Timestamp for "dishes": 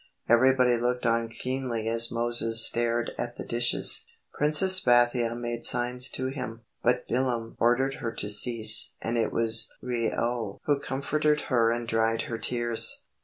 3.45-4.03